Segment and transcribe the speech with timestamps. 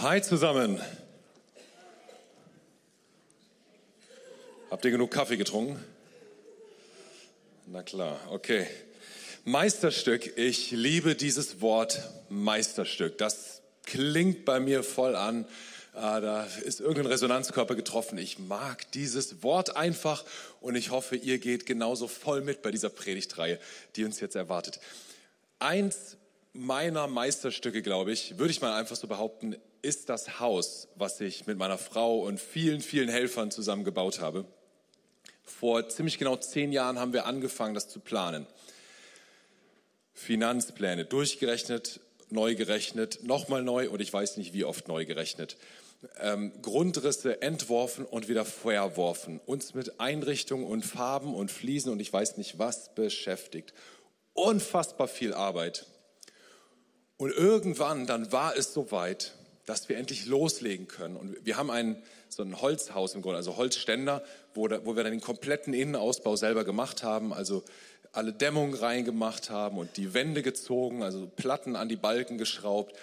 [0.00, 0.80] Hi zusammen.
[4.70, 5.84] Habt ihr genug Kaffee getrunken?
[7.66, 8.68] Na klar, okay.
[9.44, 13.18] Meisterstück, ich liebe dieses Wort Meisterstück.
[13.18, 15.46] Das klingt bei mir voll an.
[15.94, 18.18] Ah, da ist irgendein Resonanzkörper getroffen.
[18.18, 20.24] Ich mag dieses Wort einfach
[20.60, 23.58] und ich hoffe, ihr geht genauso voll mit bei dieser Predigtreihe,
[23.96, 24.78] die uns jetzt erwartet.
[25.58, 26.18] Eins
[26.52, 31.46] meiner Meisterstücke, glaube ich, würde ich mal einfach so behaupten, ist das Haus, was ich
[31.46, 34.44] mit meiner Frau und vielen, vielen Helfern zusammen gebaut habe.
[35.44, 38.46] Vor ziemlich genau zehn Jahren haben wir angefangen, das zu planen.
[40.12, 45.56] Finanzpläne durchgerechnet, neu gerechnet, nochmal neu und ich weiß nicht wie oft neu gerechnet.
[46.20, 49.40] Ähm, Grundrisse entworfen und wieder verworfen.
[49.46, 53.72] Uns mit Einrichtungen und Farben und Fliesen und ich weiß nicht was beschäftigt.
[54.34, 55.86] Unfassbar viel Arbeit.
[57.16, 59.34] Und irgendwann, dann war es soweit,
[59.68, 61.16] dass wir endlich loslegen können.
[61.16, 65.02] Und wir haben ein, so ein Holzhaus im Grunde, also Holzständer, wo, da, wo wir
[65.02, 67.62] dann den kompletten Innenausbau selber gemacht haben, also
[68.12, 72.96] alle Dämmungen reingemacht haben und die Wände gezogen, also Platten an die Balken geschraubt.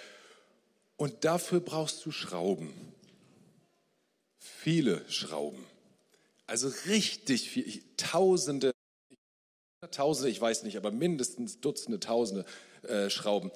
[0.97, 2.73] Und dafür brauchst du Schrauben.
[4.39, 5.63] Viele Schrauben.
[6.47, 8.71] Also richtig viel, Tausende,
[9.91, 12.43] Tausende, ich weiß nicht, aber mindestens Dutzende, Tausende
[12.87, 13.51] äh, Schrauben.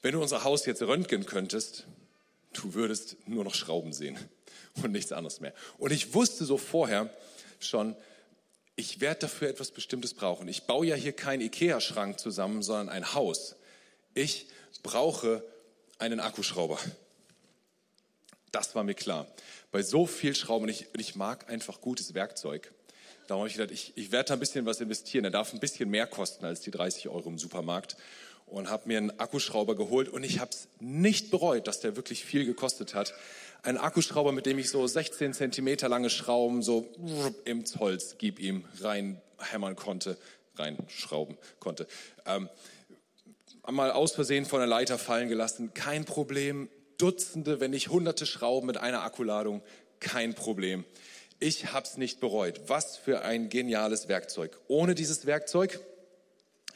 [0.00, 1.86] Wenn du unser Haus jetzt röntgen könntest,
[2.52, 4.18] du würdest nur noch Schrauben sehen
[4.82, 5.54] und nichts anderes mehr.
[5.78, 7.10] Und ich wusste so vorher
[7.60, 7.96] schon,
[8.76, 10.48] ich werde dafür etwas Bestimmtes brauchen.
[10.48, 13.56] Ich baue ja hier keinen Ikea-Schrank zusammen, sondern ein Haus.
[14.14, 14.48] Ich
[14.82, 15.42] brauche
[15.98, 16.78] einen Akkuschrauber.
[18.52, 19.26] Das war mir klar.
[19.72, 22.72] Bei so viel Schrauben, ich, ich mag einfach gutes Werkzeug.
[23.26, 25.24] Darum habe ich gedacht, ich, ich werde da ein bisschen was investieren.
[25.24, 27.96] Er darf ein bisschen mehr kosten als die 30 Euro im Supermarkt
[28.46, 32.24] und habe mir einen Akkuschrauber geholt und ich habe es nicht bereut, dass der wirklich
[32.24, 33.12] viel gekostet hat.
[33.62, 36.88] Ein Akkuschrauber, mit dem ich so 16 Zentimeter lange Schrauben so
[37.44, 40.16] ins Holz gib ihm reinhämmern konnte,
[40.54, 41.88] reinschrauben konnte.
[42.24, 42.48] Ähm,
[43.64, 46.68] einmal aus Versehen von der Leiter fallen gelassen, kein Problem.
[46.98, 49.62] Dutzende, wenn nicht hunderte Schrauben mit einer Akkuladung,
[50.00, 50.84] kein Problem.
[51.40, 52.60] Ich habe es nicht bereut.
[52.68, 54.58] Was für ein geniales Werkzeug.
[54.68, 55.80] Ohne dieses Werkzeug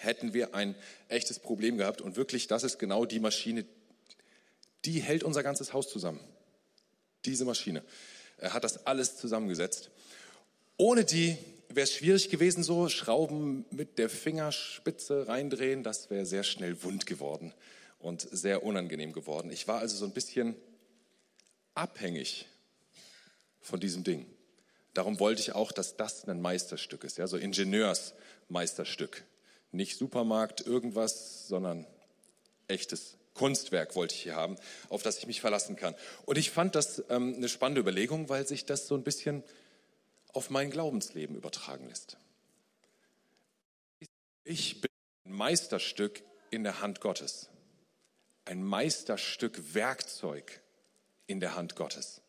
[0.03, 0.75] hätten wir ein
[1.09, 2.01] echtes Problem gehabt.
[2.01, 3.65] Und wirklich, das ist genau die Maschine,
[4.85, 6.21] die hält unser ganzes Haus zusammen.
[7.25, 7.83] Diese Maschine.
[8.39, 9.91] Er hat das alles zusammengesetzt.
[10.77, 11.37] Ohne die
[11.69, 15.83] wäre es schwierig gewesen, so Schrauben mit der Fingerspitze reindrehen.
[15.83, 17.53] Das wäre sehr schnell wund geworden
[17.99, 19.51] und sehr unangenehm geworden.
[19.53, 20.57] Ich war also so ein bisschen
[21.75, 22.47] abhängig
[23.61, 24.27] von diesem Ding.
[24.95, 29.23] Darum wollte ich auch, dass das ein Meisterstück ist, ja, so Ingenieursmeisterstück.
[29.73, 31.87] Nicht Supermarkt, irgendwas, sondern
[32.69, 34.57] echtes Kunstwerk wollte ich hier haben,
[34.89, 35.95] auf das ich mich verlassen kann.
[36.27, 39.43] Und ich fand das ähm, eine spannende Überlegung, weil sich das so ein bisschen
[40.33, 42.17] auf mein Glaubensleben übertragen lässt.
[44.45, 44.91] Ich bin
[45.25, 47.49] ein Meisterstück in der Hand Gottes.
[48.45, 50.61] Ein Meisterstück Werkzeug
[51.27, 52.21] in der Hand Gottes.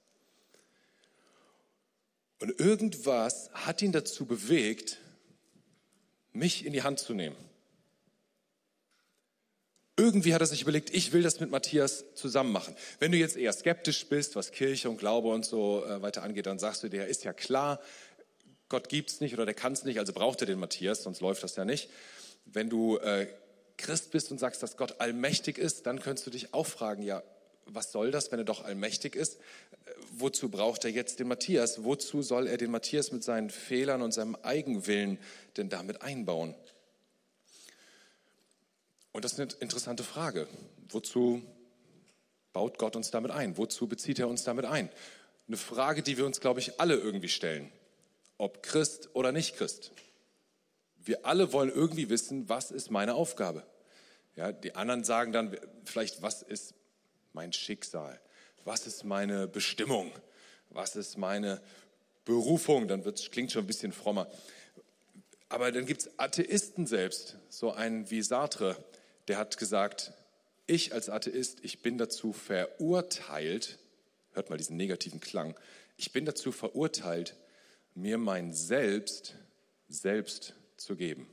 [2.39, 4.97] Und irgendwas hat ihn dazu bewegt,
[6.33, 7.35] mich in die Hand zu nehmen.
[9.97, 12.75] Irgendwie hat er sich überlegt, ich will das mit Matthias zusammen machen.
[12.99, 16.45] Wenn du jetzt eher skeptisch bist, was Kirche und Glaube und so äh, weiter angeht,
[16.45, 17.79] dann sagst du dir, ist ja klar,
[18.69, 21.55] Gott gibt's nicht oder der kann's nicht, also braucht er den Matthias, sonst läuft das
[21.55, 21.89] ja nicht.
[22.45, 23.27] Wenn du äh,
[23.77, 27.21] Christ bist und sagst, dass Gott allmächtig ist, dann könntest du dich auch fragen, ja,
[27.73, 29.39] was soll das, wenn er doch allmächtig ist?
[30.13, 31.83] Wozu braucht er jetzt den Matthias?
[31.83, 35.17] Wozu soll er den Matthias mit seinen Fehlern und seinem Eigenwillen
[35.57, 36.55] denn damit einbauen?
[39.11, 40.47] Und das ist eine interessante Frage.
[40.89, 41.41] Wozu
[42.53, 43.57] baut Gott uns damit ein?
[43.57, 44.89] Wozu bezieht er uns damit ein?
[45.47, 47.71] Eine Frage, die wir uns, glaube ich, alle irgendwie stellen.
[48.37, 49.91] Ob Christ oder nicht Christ.
[51.03, 53.63] Wir alle wollen irgendwie wissen, was ist meine Aufgabe?
[54.35, 56.73] Ja, die anderen sagen dann vielleicht, was ist
[57.33, 58.19] mein Schicksal?
[58.63, 60.11] Was ist meine Bestimmung?
[60.69, 61.61] Was ist meine
[62.25, 62.87] Berufung?
[62.87, 64.27] Dann klingt schon ein bisschen frommer.
[65.49, 68.81] Aber dann gibt es Atheisten selbst, so einen wie Sartre,
[69.27, 70.13] der hat gesagt,
[70.65, 73.77] ich als Atheist, ich bin dazu verurteilt,
[74.31, 75.59] hört mal diesen negativen Klang,
[75.97, 77.35] ich bin dazu verurteilt,
[77.95, 79.35] mir mein Selbst
[79.89, 81.27] selbst zu geben.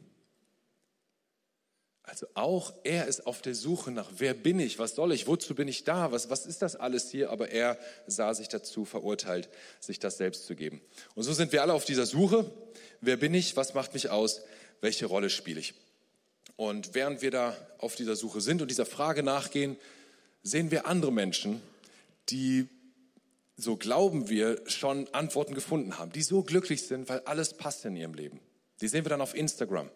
[2.09, 5.55] Also auch er ist auf der Suche nach, wer bin ich, was soll ich, wozu
[5.55, 9.51] bin ich da, was, was ist das alles hier, aber er sah sich dazu verurteilt,
[9.79, 10.81] sich das selbst zu geben.
[11.15, 12.51] Und so sind wir alle auf dieser Suche,
[13.03, 14.41] wer bin ich, was macht mich aus,
[14.81, 15.75] welche Rolle spiele ich.
[16.57, 19.77] Und während wir da auf dieser Suche sind und dieser Frage nachgehen,
[20.43, 21.61] sehen wir andere Menschen,
[22.31, 22.69] die,
[23.59, 27.97] so glauben wir, schon Antworten gefunden haben, die so glücklich sind, weil alles passt in
[27.97, 28.41] ihrem Leben.
[28.81, 29.91] Die sehen wir dann auf Instagram.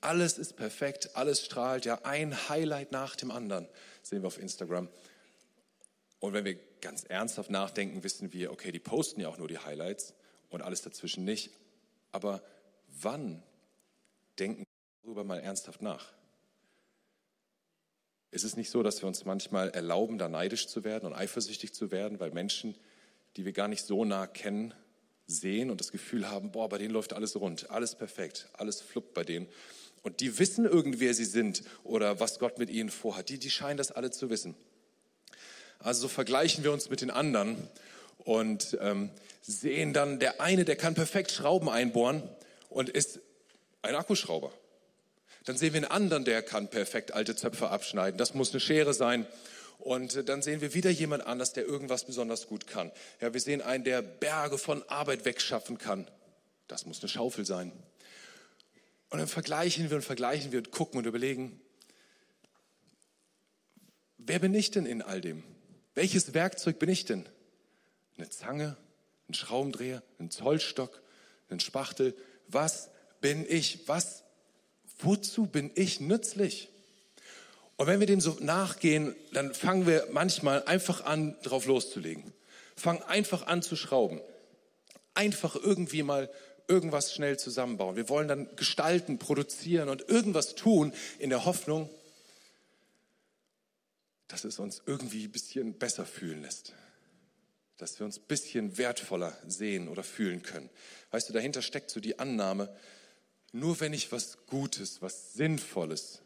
[0.00, 3.68] Alles ist perfekt, alles strahlt, ja, ein Highlight nach dem anderen
[4.02, 4.88] sehen wir auf Instagram.
[6.20, 9.58] Und wenn wir ganz ernsthaft nachdenken, wissen wir, okay, die posten ja auch nur die
[9.58, 10.14] Highlights
[10.48, 11.50] und alles dazwischen nicht.
[12.12, 12.42] Aber
[12.88, 13.42] wann
[14.38, 16.12] denken wir darüber mal ernsthaft nach?
[18.30, 21.74] Ist es nicht so, dass wir uns manchmal erlauben, da neidisch zu werden und eifersüchtig
[21.74, 22.76] zu werden, weil Menschen,
[23.36, 24.72] die wir gar nicht so nah kennen,
[25.26, 29.14] sehen und das Gefühl haben, boah, bei denen läuft alles rund, alles perfekt, alles fluppt
[29.14, 29.48] bei denen.
[30.02, 33.28] Und die wissen irgendwie, wer sie sind oder was Gott mit ihnen vorhat.
[33.28, 34.54] Die, die scheinen das alle zu wissen.
[35.78, 37.56] Also so vergleichen wir uns mit den anderen
[38.18, 39.10] und ähm,
[39.42, 42.22] sehen dann, der eine, der kann perfekt Schrauben einbohren
[42.68, 43.20] und ist
[43.82, 44.52] ein Akkuschrauber.
[45.44, 48.18] Dann sehen wir einen anderen, der kann perfekt alte Zöpfe abschneiden.
[48.18, 49.26] Das muss eine Schere sein.
[49.78, 52.92] Und äh, dann sehen wir wieder jemand anders, der irgendwas besonders gut kann.
[53.20, 56.06] Ja, wir sehen einen, der Berge von Arbeit wegschaffen kann.
[56.68, 57.72] Das muss eine Schaufel sein.
[59.10, 61.60] Und dann vergleichen wir und vergleichen wir und gucken und überlegen,
[64.18, 65.42] wer bin ich denn in all dem?
[65.94, 67.28] Welches Werkzeug bin ich denn?
[68.16, 68.76] Eine Zange,
[69.28, 71.02] ein Schraubendreher, ein Zollstock,
[71.48, 72.16] ein Spachtel.
[72.46, 72.90] Was
[73.20, 73.88] bin ich?
[73.88, 74.22] Was
[75.02, 76.68] Wozu bin ich nützlich?
[77.76, 82.34] Und wenn wir dem so nachgehen, dann fangen wir manchmal einfach an, drauf loszulegen.
[82.76, 84.20] Fangen einfach an zu schrauben.
[85.14, 86.30] Einfach irgendwie mal
[86.70, 87.96] irgendwas schnell zusammenbauen.
[87.96, 91.90] Wir wollen dann gestalten, produzieren und irgendwas tun in der Hoffnung,
[94.28, 96.72] dass es uns irgendwie ein bisschen besser fühlen lässt.
[97.76, 100.70] Dass wir uns ein bisschen wertvoller sehen oder fühlen können.
[101.10, 102.74] Weißt du, dahinter steckt so die Annahme,
[103.52, 106.20] nur wenn ich was Gutes, was Sinnvolles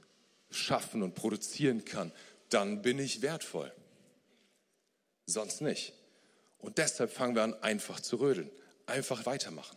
[0.51, 2.13] schaffen und produzieren kann,
[2.51, 3.73] dann bin ich wertvoll.
[5.27, 5.95] Sonst nicht.
[6.59, 8.51] Und deshalb fangen wir an, einfach zu rödeln,
[8.85, 9.77] einfach weitermachen.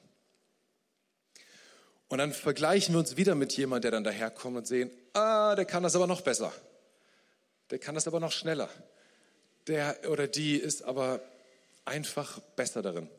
[2.10, 5.66] Und dann vergleichen wir uns wieder mit jemandem, der dann daherkommt und sehen, ah, der
[5.66, 6.54] kann das aber noch besser.
[7.70, 8.70] Der kann das aber noch schneller.
[9.68, 11.22] Der oder die ist aber
[11.84, 13.10] einfach besser darin.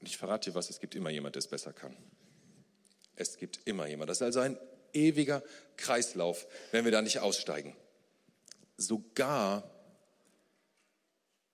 [0.00, 1.96] Und ich verrate dir was, es gibt immer jemand, der es besser kann.
[3.14, 4.10] Es gibt immer jemand.
[4.10, 4.58] Das ist also ein
[4.92, 5.42] ewiger
[5.76, 7.76] Kreislauf, wenn wir da nicht aussteigen.
[8.76, 9.70] Sogar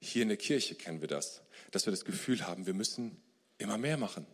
[0.00, 1.42] hier in der Kirche kennen wir das,
[1.72, 3.20] dass wir das Gefühl haben, wir müssen
[3.58, 4.26] immer mehr machen.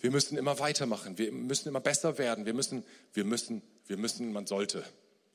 [0.00, 1.18] Wir müssen immer weitermachen.
[1.18, 2.46] Wir müssen immer besser werden.
[2.46, 4.84] Wir müssen, wir müssen, wir müssen, man sollte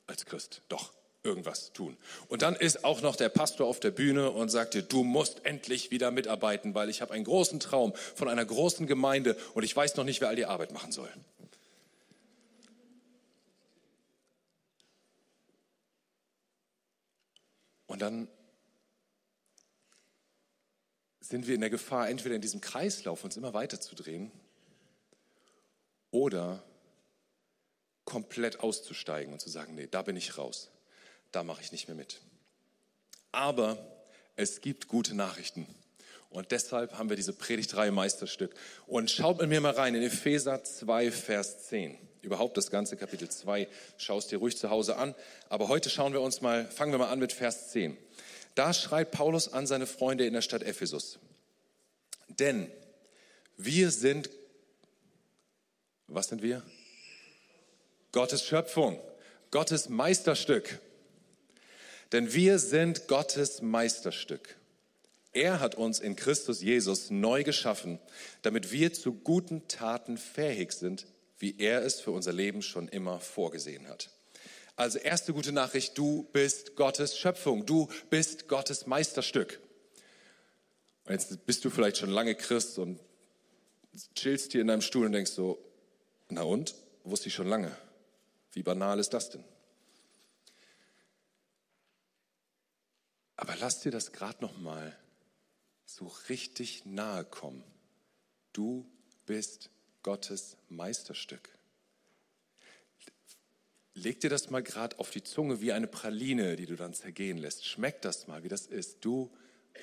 [0.06, 1.96] als Christ doch irgendwas tun.
[2.28, 5.90] Und dann ist auch noch der Pastor auf der Bühne und sagte, du musst endlich
[5.90, 9.96] wieder mitarbeiten, weil ich habe einen großen Traum von einer großen Gemeinde und ich weiß
[9.96, 11.08] noch nicht, wer all die Arbeit machen soll.
[17.86, 18.28] Und dann
[21.20, 24.30] sind wir in der Gefahr, entweder in diesem Kreislauf uns immer weiter zu drehen
[26.14, 26.62] oder
[28.04, 30.70] komplett auszusteigen und zu sagen, nee, da bin ich raus
[31.34, 32.20] da mache ich nicht mehr mit.
[33.32, 33.78] Aber
[34.36, 35.66] es gibt gute Nachrichten.
[36.30, 38.54] Und deshalb haben wir diese Predigtreihe Meisterstück.
[38.86, 41.96] Und schaut mit mir mal rein in Epheser 2, Vers 10.
[42.22, 43.68] Überhaupt das ganze Kapitel 2.
[43.98, 45.14] Schaust dir ruhig zu Hause an.
[45.48, 47.96] Aber heute schauen wir uns mal, fangen wir mal an mit Vers 10.
[48.54, 51.18] Da schreibt Paulus an seine Freunde in der Stadt Ephesus.
[52.28, 52.70] Denn
[53.56, 54.30] wir sind,
[56.08, 56.62] was sind wir?
[58.12, 59.00] Gottes Schöpfung,
[59.50, 60.78] Gottes Meisterstück.
[62.12, 64.56] Denn wir sind Gottes Meisterstück.
[65.32, 67.98] Er hat uns in Christus Jesus neu geschaffen,
[68.42, 71.06] damit wir zu guten Taten fähig sind,
[71.38, 74.10] wie er es für unser Leben schon immer vorgesehen hat.
[74.76, 79.60] Also erste gute Nachricht, du bist Gottes Schöpfung, du bist Gottes Meisterstück.
[81.04, 83.00] Und jetzt bist du vielleicht schon lange Christ und
[84.14, 85.58] chillst hier in deinem Stuhl und denkst so,
[86.28, 87.76] na und, wusste ich schon lange.
[88.52, 89.44] Wie banal ist das denn?
[93.36, 94.96] Aber lass dir das gerade noch mal
[95.86, 97.62] so richtig nahe kommen.
[98.52, 98.86] Du
[99.26, 99.70] bist
[100.02, 101.50] Gottes Meisterstück.
[103.94, 107.38] Leg dir das mal gerade auf die Zunge wie eine Praline, die du dann zergehen
[107.38, 107.64] lässt.
[107.66, 109.04] Schmeck das mal, wie das ist.
[109.04, 109.30] Du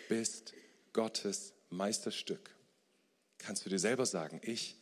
[0.10, 0.54] bist
[0.92, 2.54] Gottes Meisterstück.
[3.38, 4.78] Kannst du dir selber sagen, ich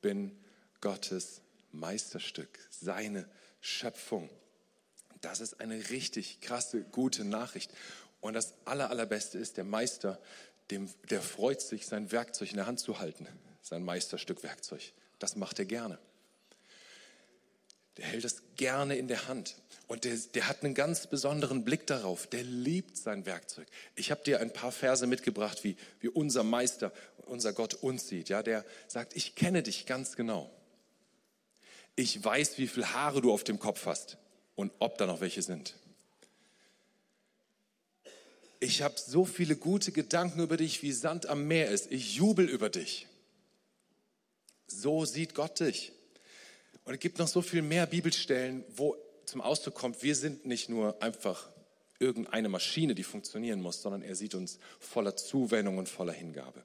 [0.00, 0.36] bin
[0.82, 1.40] Gottes
[1.72, 3.26] Meisterstück, seine
[3.62, 4.28] Schöpfung.
[5.22, 7.72] Das ist eine richtig krasse, gute Nachricht.
[8.20, 10.20] Und das Aller, Allerbeste ist, der Meister,
[10.70, 13.26] dem, der freut sich, sein Werkzeug in der Hand zu halten,
[13.62, 14.92] sein Meisterstück Werkzeug.
[15.18, 15.98] Das macht er gerne.
[17.96, 19.56] Der hält es gerne in der Hand.
[19.86, 22.26] Und der, der hat einen ganz besonderen Blick darauf.
[22.26, 23.68] Der liebt sein Werkzeug.
[23.94, 26.92] Ich habe dir ein paar Verse mitgebracht, wie, wie unser Meister,
[27.26, 28.30] unser Gott uns sieht.
[28.30, 30.50] Ja, der sagt, ich kenne dich ganz genau.
[31.96, 34.16] Ich weiß, wie viele Haare du auf dem Kopf hast
[34.54, 35.74] und ob da noch welche sind.
[38.60, 41.90] Ich habe so viele gute Gedanken über dich, wie Sand am Meer ist.
[41.90, 43.08] Ich jubel über dich.
[44.68, 45.92] So sieht Gott dich.
[46.84, 48.96] Und es gibt noch so viel mehr Bibelstellen, wo
[49.26, 51.48] zum Ausdruck kommt, wir sind nicht nur einfach
[51.98, 56.62] irgendeine Maschine, die funktionieren muss, sondern er sieht uns voller Zuwendung und voller Hingabe.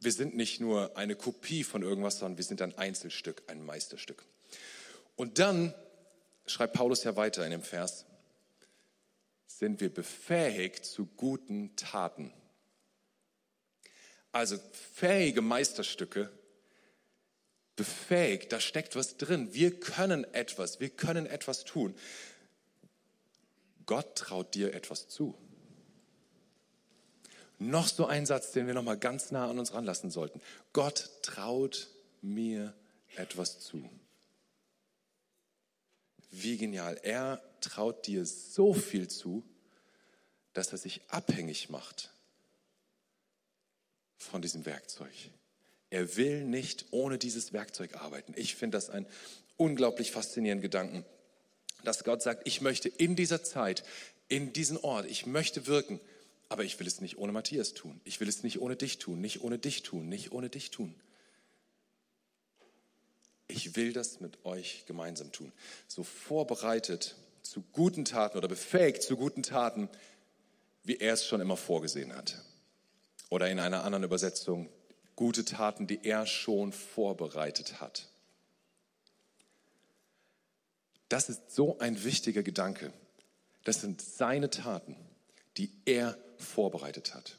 [0.00, 4.24] Wir sind nicht nur eine Kopie von irgendwas, sondern wir sind ein Einzelstück, ein Meisterstück.
[5.16, 5.74] Und dann
[6.46, 8.06] schreibt Paulus ja weiter in dem Vers,
[9.46, 12.32] sind wir befähigt zu guten Taten.
[14.32, 14.58] Also
[14.94, 16.30] fähige Meisterstücke
[17.76, 19.52] befähigt, da steckt was drin.
[19.52, 21.94] Wir können etwas, wir können etwas tun.
[23.86, 25.36] Gott traut dir etwas zu.
[27.70, 30.40] Noch so ein Satz, den wir noch mal ganz nah an uns ranlassen sollten.
[30.72, 31.88] Gott traut
[32.20, 32.74] mir
[33.16, 33.88] etwas zu.
[36.30, 36.98] Wie genial.
[37.02, 39.44] Er traut dir so viel zu,
[40.54, 42.10] dass er sich abhängig macht
[44.16, 45.12] von diesem Werkzeug.
[45.90, 48.32] Er will nicht ohne dieses Werkzeug arbeiten.
[48.36, 49.06] Ich finde das einen
[49.56, 51.04] unglaublich faszinierenden Gedanken,
[51.84, 53.84] dass Gott sagt, ich möchte in dieser Zeit,
[54.28, 56.00] in diesem Ort, ich möchte wirken,
[56.52, 57.98] aber ich will es nicht ohne Matthias tun.
[58.04, 60.94] Ich will es nicht ohne dich tun, nicht ohne dich tun, nicht ohne dich tun.
[63.48, 65.50] Ich will das mit euch gemeinsam tun.
[65.88, 69.88] So vorbereitet zu guten Taten oder befähigt zu guten Taten,
[70.84, 72.38] wie er es schon immer vorgesehen hat.
[73.30, 74.68] Oder in einer anderen Übersetzung,
[75.16, 78.10] gute Taten, die er schon vorbereitet hat.
[81.08, 82.92] Das ist so ein wichtiger Gedanke.
[83.64, 84.96] Das sind seine Taten,
[85.56, 87.38] die er vorbereitet hat.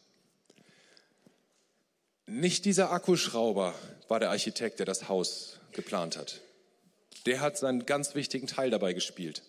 [2.26, 3.76] Nicht dieser Akkuschrauber
[4.08, 6.42] war der Architekt, der das Haus geplant hat.
[7.26, 9.44] Der hat seinen ganz wichtigen Teil dabei gespielt.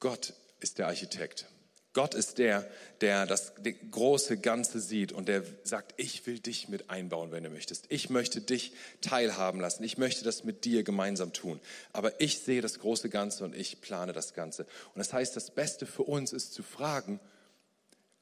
[0.00, 1.46] Gott ist der Architekt.
[1.92, 2.68] Gott ist der,
[3.00, 3.52] der das
[3.90, 7.86] große Ganze sieht und der sagt, ich will dich mit einbauen, wenn du möchtest.
[7.88, 9.82] Ich möchte dich teilhaben lassen.
[9.82, 11.60] Ich möchte das mit dir gemeinsam tun.
[11.92, 14.66] Aber ich sehe das große Ganze und ich plane das Ganze.
[14.94, 17.18] Und das heißt, das Beste für uns ist zu fragen,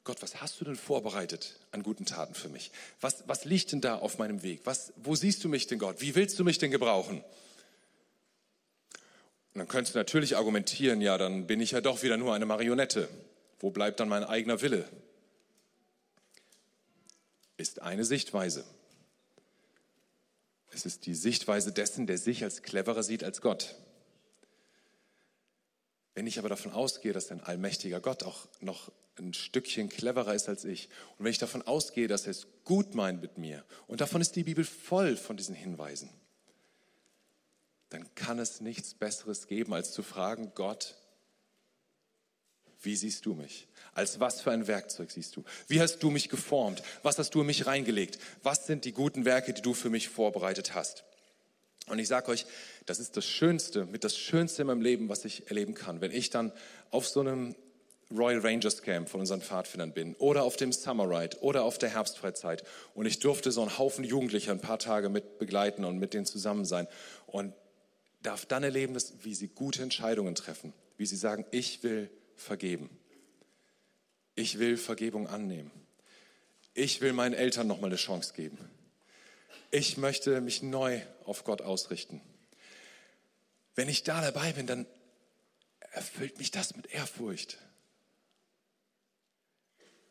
[0.05, 2.71] Gott, was hast du denn vorbereitet an guten Taten für mich?
[3.03, 4.63] Was, was liegt denn da auf meinem Weg?
[4.65, 6.01] Was, wo siehst du mich denn, Gott?
[6.01, 7.23] Wie willst du mich denn gebrauchen?
[9.53, 12.47] Und dann könntest du natürlich argumentieren, ja, dann bin ich ja doch wieder nur eine
[12.47, 13.11] Marionette.
[13.61, 14.89] Wo bleibt dann mein eigener Wille?
[17.57, 18.65] Ist eine Sichtweise.
[20.71, 23.75] Es ist die Sichtweise dessen, der sich als cleverer sieht als Gott.
[26.15, 30.49] Wenn ich aber davon ausgehe, dass ein allmächtiger Gott auch noch ein Stückchen cleverer ist
[30.49, 34.01] als ich, und wenn ich davon ausgehe, dass er es gut meint mit mir, und
[34.01, 36.11] davon ist die Bibel voll von diesen Hinweisen,
[37.91, 40.97] dann kann es nichts Besseres geben, als zu fragen, Gott,
[42.83, 43.69] wie siehst du mich?
[43.95, 45.45] Als was für ein Werkzeug siehst du?
[45.67, 46.83] Wie hast du mich geformt?
[47.03, 48.19] Was hast du in mich reingelegt?
[48.43, 51.05] Was sind die guten Werke, die du für mich vorbereitet hast?
[51.87, 52.47] Und ich sage euch,
[52.87, 56.01] das ist das Schönste, mit das Schönste in meinem Leben, was ich erleben kann.
[56.01, 56.53] Wenn ich dann
[56.91, 57.57] auf so einem
[58.11, 61.91] Royal Rangers Camp von unseren Pfadfindern bin oder auf dem Summer Ride oder auf der
[61.91, 66.15] Herbstfreizeit und ich durfte so einen Haufen Jugendlicher ein paar Tage mit begleiten und mit
[66.15, 66.89] denen zusammen sein
[67.27, 67.53] und
[68.23, 72.89] darf dann erleben, wie sie gute Entscheidungen treffen, wie sie sagen, ich will vergeben.
[74.35, 75.71] Ich will Vergebung annehmen.
[76.75, 78.59] Ich will meinen Eltern noch mal eine Chance geben.
[79.71, 82.21] Ich möchte mich neu auf Gott ausrichten.
[83.75, 84.87] Wenn ich da dabei bin, dann
[85.93, 87.59] erfüllt mich das mit Ehrfurcht.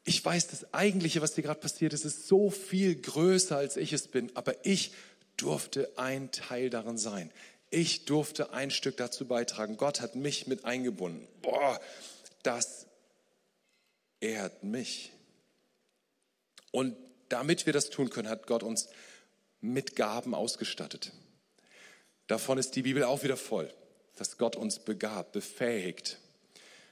[0.04, 3.94] Ich weiß, das Eigentliche, was dir gerade passiert ist, ist so viel größer, als ich
[3.94, 4.34] es bin.
[4.36, 4.94] Aber ich
[5.38, 7.32] durfte ein Teil darin sein.
[7.70, 9.76] Ich durfte ein Stück dazu beitragen.
[9.76, 11.28] Gott hat mich mit eingebunden.
[11.42, 11.82] Boah,
[12.44, 12.88] das
[14.20, 15.14] ehrt mich.
[16.72, 16.96] Und
[17.30, 18.90] damit wir das tun können, hat Gott uns
[19.62, 21.12] mit Gaben ausgestattet.
[22.28, 23.74] Davon ist die Bibel auch wieder voll,
[24.16, 26.20] dass Gott uns begabt, befähigt,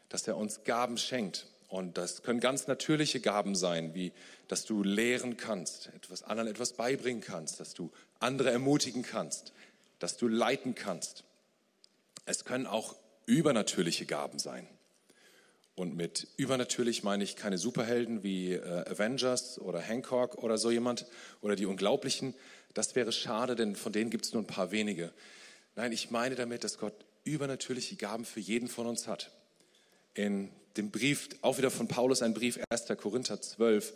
[0.10, 1.48] dass er uns Gaben schenkt.
[1.68, 4.14] Und das können ganz natürliche Gaben sein, wie
[4.48, 9.54] dass du lehren kannst, etwas anderen etwas beibringen kannst, dass du andere ermutigen kannst,
[10.00, 11.24] dass du leiten kannst.
[12.26, 14.68] Es können auch übernatürliche Gaben sein.
[15.76, 21.06] Und mit übernatürlich meine ich keine Superhelden wie äh, Avengers oder Hancock oder so jemand
[21.42, 22.34] oder die Unglaublichen.
[22.74, 25.12] Das wäre schade, denn von denen gibt es nur ein paar wenige.
[25.76, 26.94] Nein, ich meine damit, dass Gott
[27.26, 29.32] übernatürliche Gaben für jeden von uns hat.
[30.14, 32.86] In dem Brief, auch wieder von Paulus, ein Brief 1.
[32.98, 33.94] Korinther 12,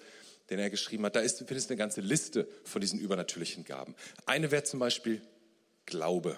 [0.49, 3.95] den er geschrieben hat, da ist, findest du eine ganze Liste von diesen übernatürlichen Gaben.
[4.25, 5.21] Eine wäre zum Beispiel
[5.85, 6.37] Glaube.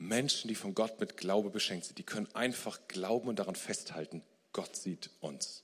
[0.00, 4.22] Menschen, die von Gott mit Glaube beschenkt sind, die können einfach glauben und daran festhalten,
[4.52, 5.62] Gott sieht uns.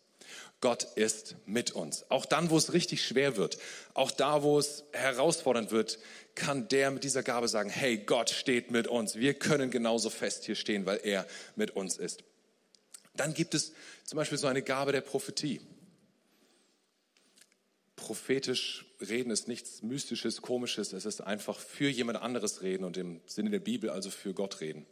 [0.60, 2.10] Gott ist mit uns.
[2.10, 3.58] Auch dann, wo es richtig schwer wird,
[3.94, 5.98] auch da, wo es herausfordernd wird,
[6.34, 9.16] kann der mit dieser Gabe sagen, hey, Gott steht mit uns.
[9.16, 12.24] Wir können genauso fest hier stehen, weil er mit uns ist.
[13.14, 13.72] Dann gibt es
[14.04, 15.60] zum Beispiel so eine Gabe der Prophetie.
[17.96, 20.92] Prophetisch reden ist nichts Mystisches, Komisches.
[20.92, 24.60] Es ist einfach für jemand anderes reden und im Sinne der Bibel also für Gott
[24.60, 24.86] reden.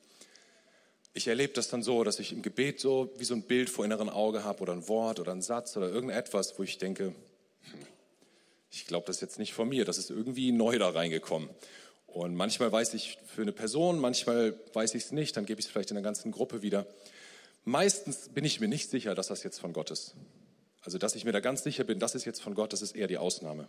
[1.13, 3.85] Ich erlebe das dann so, dass ich im Gebet so wie so ein Bild vor
[3.85, 7.15] inneren Auge habe oder ein Wort oder ein Satz oder irgendetwas, wo ich denke,
[7.61, 7.87] hm,
[8.71, 11.49] ich glaube das jetzt nicht von mir, das ist irgendwie neu da reingekommen.
[12.07, 15.67] Und manchmal weiß ich für eine Person, manchmal weiß ich es nicht, dann gebe ich
[15.67, 16.87] es vielleicht in der ganzen Gruppe wieder.
[17.65, 20.15] Meistens bin ich mir nicht sicher, dass das jetzt von Gott ist.
[20.85, 22.95] Also, dass ich mir da ganz sicher bin, das ist jetzt von Gott, das ist
[22.95, 23.67] eher die Ausnahme.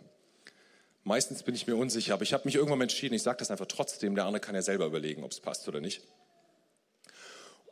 [1.02, 3.66] Meistens bin ich mir unsicher, aber ich habe mich irgendwann entschieden, ich sage das einfach
[3.66, 6.02] trotzdem, der andere kann ja selber überlegen, ob es passt oder nicht.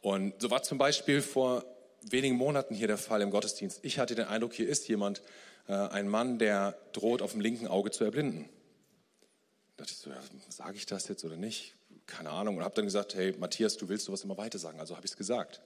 [0.00, 1.64] Und so war zum Beispiel vor
[2.02, 3.80] wenigen Monaten hier der Fall im Gottesdienst.
[3.82, 5.22] Ich hatte den Eindruck, hier ist jemand,
[5.66, 8.48] äh, ein Mann, der droht, auf dem linken Auge zu erblinden.
[9.76, 11.74] Da dachte ich so, ja, sage ich das jetzt oder nicht?
[12.06, 12.58] Keine Ahnung.
[12.58, 14.78] Und habe dann gesagt, hey Matthias, du willst sowas immer weiter sagen.
[14.78, 15.60] Also habe ich es gesagt.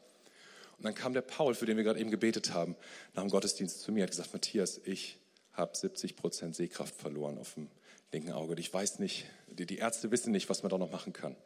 [0.78, 2.76] Und dann kam der Paul, für den wir gerade eben gebetet haben,
[3.14, 5.18] nach dem Gottesdienst zu mir, hat gesagt, Matthias, ich
[5.52, 7.68] habe 70 Prozent Sehkraft verloren auf dem
[8.12, 8.54] linken Auge.
[8.58, 11.36] Ich weiß nicht, die, die Ärzte wissen nicht, was man da noch machen kann.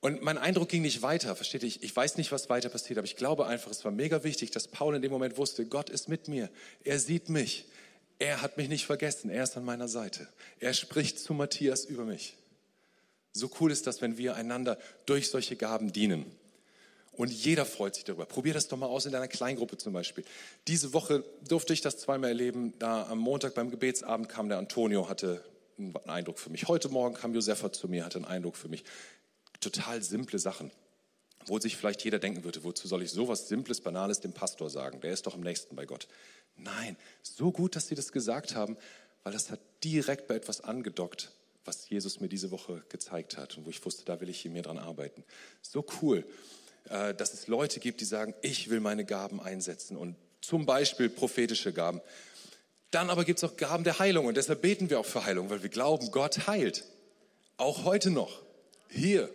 [0.00, 1.68] Und mein Eindruck ging nicht weiter, versteht ihr?
[1.68, 4.68] Ich weiß nicht, was weiter passiert, aber ich glaube einfach, es war mega wichtig, dass
[4.68, 6.48] Paul in dem Moment wusste, Gott ist mit mir.
[6.84, 7.66] Er sieht mich.
[8.18, 9.30] Er hat mich nicht vergessen.
[9.30, 10.28] Er ist an meiner Seite.
[10.60, 12.36] Er spricht zu Matthias über mich.
[13.32, 16.24] So cool ist das, wenn wir einander durch solche Gaben dienen.
[17.16, 18.26] Und jeder freut sich darüber.
[18.26, 20.24] Probier das doch mal aus in deiner Kleingruppe zum Beispiel.
[20.68, 22.74] Diese Woche durfte ich das zweimal erleben.
[22.78, 25.42] Da am Montag beim Gebetsabend kam der Antonio, hatte
[25.78, 26.68] einen Eindruck für mich.
[26.68, 28.84] Heute Morgen kam Josefa zu mir, hatte einen Eindruck für mich.
[29.60, 30.70] Total simple Sachen,
[31.46, 35.00] wo sich vielleicht jeder denken würde, wozu soll ich sowas Simples, Banales dem Pastor sagen?
[35.00, 36.08] Der ist doch am nächsten bei Gott.
[36.56, 38.76] Nein, so gut, dass sie das gesagt haben,
[39.22, 41.32] weil das hat direkt bei etwas angedockt,
[41.64, 44.50] was Jesus mir diese Woche gezeigt hat und wo ich wusste, da will ich hier
[44.50, 45.24] mehr dran arbeiten.
[45.62, 46.24] So cool.
[46.90, 51.08] Äh, dass es Leute gibt, die sagen, ich will meine Gaben einsetzen und zum Beispiel
[51.08, 52.00] prophetische Gaben.
[52.90, 55.50] Dann aber gibt es auch Gaben der Heilung und deshalb beten wir auch für Heilung,
[55.50, 56.84] weil wir glauben, Gott heilt.
[57.56, 58.42] Auch heute noch.
[58.88, 59.28] Hier.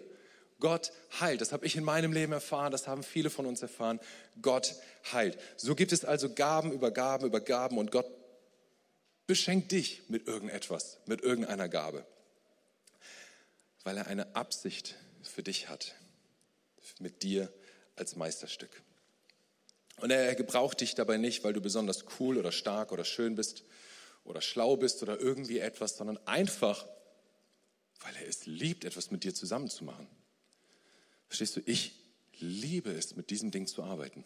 [0.60, 1.42] Gott heilt.
[1.42, 4.00] Das habe ich in meinem Leben erfahren, das haben viele von uns erfahren.
[4.42, 4.76] Gott
[5.12, 5.38] heilt.
[5.58, 8.06] So gibt es also Gaben über Gaben über Gaben und Gott
[9.28, 12.06] beschenkt dich mit irgendetwas, mit irgendeiner Gabe,
[13.84, 15.96] weil er eine Absicht für dich hat
[16.99, 17.51] mit dir
[17.95, 18.82] als Meisterstück.
[19.97, 23.63] Und er gebraucht dich dabei nicht, weil du besonders cool oder stark oder schön bist
[24.23, 26.88] oder schlau bist oder irgendwie etwas, sondern einfach,
[28.01, 30.08] weil er es liebt, etwas mit dir zusammen zu machen.
[31.27, 31.62] Verstehst du?
[31.65, 31.93] Ich
[32.39, 34.25] liebe es, mit diesem Ding zu arbeiten.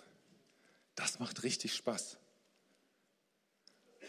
[0.95, 2.17] Das macht richtig Spaß.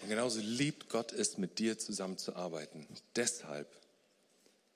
[0.03, 2.87] Und genauso liebt Gott es, mit dir zusammenzuarbeiten.
[3.17, 3.69] Deshalb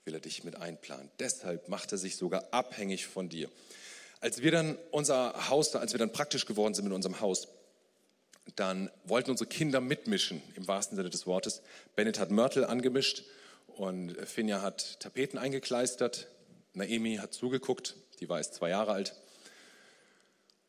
[0.05, 1.11] will er dich mit einplanen.
[1.19, 3.51] Deshalb macht er sich sogar abhängig von dir.
[4.21, 7.49] Als wir dann unser Haus, als wir dann praktisch geworden sind mit unserem Haus,
[8.57, 11.63] dann wollten unsere Kinder mitmischen, im wahrsten Sinne des Wortes.
[11.97, 13.25] Bennett hat Mörtel angemischt
[13.67, 16.29] und Finja hat Tapeten eingekleistert.
[16.75, 19.15] Naemi hat zugeguckt, die war erst zwei Jahre alt.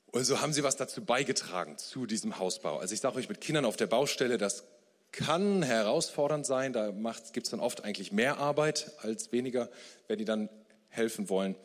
[0.08, 2.80] Und so haben sie was dazu beigetragen, zu diesem Hausbau.
[2.80, 4.66] Also ich sage euch, mit Kindern auf der Baustelle, das
[5.12, 6.74] kann herausfordernd sein.
[6.74, 6.92] Da
[7.34, 9.70] gibt es dann oft eigentlich mehr Arbeit als weniger,
[10.08, 10.50] wenn die dann
[10.90, 11.56] helfen wollen.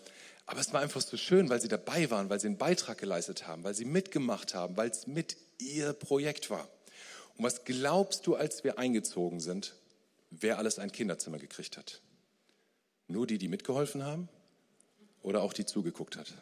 [0.46, 3.46] Aber es war einfach so schön, weil sie dabei waren, weil sie einen Beitrag geleistet
[3.48, 6.68] haben, weil sie mitgemacht haben, weil es mit ihr Projekt war.
[7.37, 9.74] Und was glaubst du, als wir eingezogen sind,
[10.30, 12.00] wer alles ein Kinderzimmer gekriegt hat?
[13.09, 14.28] Nur die, die mitgeholfen haben
[15.22, 16.32] oder auch die zugeguckt hat?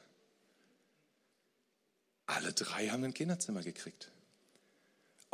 [2.27, 4.11] Alle drei haben ein Kinderzimmer gekriegt.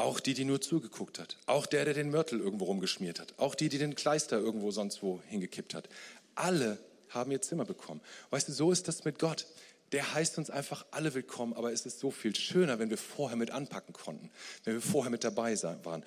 [0.01, 1.37] Auch die, die nur zugeguckt hat.
[1.45, 3.35] Auch der, der den Mörtel irgendwo rumgeschmiert hat.
[3.37, 5.91] Auch die, die den Kleister irgendwo sonst wo hingekippt hat.
[6.35, 6.79] Alle
[7.11, 8.01] haben ihr Zimmer bekommen.
[8.31, 9.47] Weißt du, so ist das mit Gott.
[9.93, 13.37] Der heißt uns einfach alle willkommen, aber es ist so viel schöner, wenn wir vorher
[13.37, 14.31] mit anpacken konnten,
[14.65, 16.03] wenn wir vorher mit dabei waren.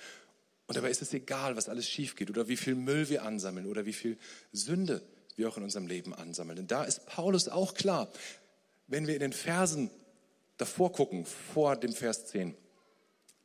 [0.66, 3.68] Und dabei ist es egal, was alles schief geht oder wie viel Müll wir ansammeln
[3.68, 4.18] oder wie viel
[4.52, 5.04] Sünde
[5.36, 6.56] wir auch in unserem Leben ansammeln.
[6.56, 8.12] Denn da ist Paulus auch klar.
[8.88, 9.92] Wenn wir in den Versen
[10.58, 12.56] davor gucken, vor dem Vers 10,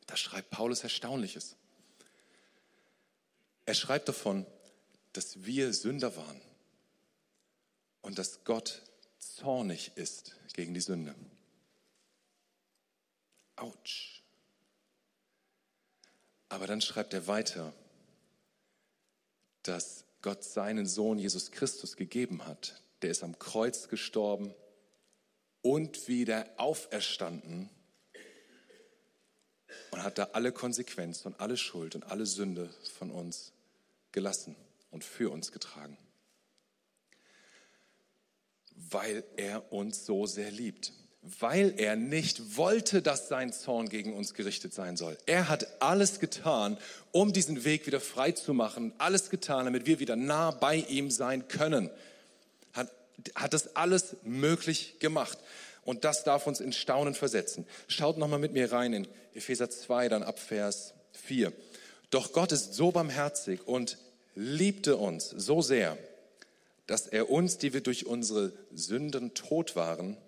[0.09, 1.55] da schreibt Paulus Erstaunliches.
[3.67, 4.47] Er schreibt davon,
[5.13, 6.41] dass wir Sünder waren
[8.01, 8.83] und dass Gott
[9.19, 11.15] zornig ist gegen die Sünde.
[13.57, 14.23] Autsch.
[16.49, 17.75] Aber dann schreibt er weiter,
[19.63, 22.83] dass Gott seinen Sohn Jesus Christus gegeben hat.
[23.03, 24.55] Der ist am Kreuz gestorben
[25.61, 27.69] und wieder auferstanden
[29.91, 33.53] und hat da alle Konsequenzen und alle Schuld und alle Sünde von uns
[34.13, 34.57] gelassen
[34.91, 35.97] und für uns getragen.
[38.75, 40.93] Weil er uns so sehr liebt
[41.41, 45.19] weil er nicht wollte, dass sein Zorn gegen uns gerichtet sein soll.
[45.27, 46.79] Er hat alles getan,
[47.13, 51.11] um diesen Weg wieder frei zu machen, alles getan, damit wir wieder nah bei ihm
[51.11, 51.91] sein können.
[52.73, 52.93] Hat,
[53.35, 55.39] hat das alles möglich gemacht.
[55.89, 57.67] Und das darf uns in Staunen versetzen.
[57.87, 61.51] Schaut nochmal mit mir rein in Epheser 2, dann ab Vers 4.
[62.11, 63.97] Doch Gott ist so barmherzig und
[64.35, 65.97] liebte uns so sehr,
[66.87, 70.19] dass er uns, die wir durch unsere Sünden tot waren,